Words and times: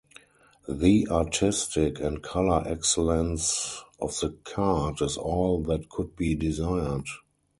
The 0.67 1.07
artistic 1.11 1.99
and 1.99 2.23
color 2.23 2.63
excellence 2.65 3.83
of 4.01 4.19
the 4.19 4.31
card 4.45 4.99
is 4.99 5.15
all 5.15 5.61
that 5.65 5.89
could 5.89 6.15
be 6.15 6.33
desired. 6.33 7.05